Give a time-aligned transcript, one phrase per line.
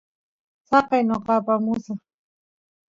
[0.67, 1.99] saqey noqa apamusaq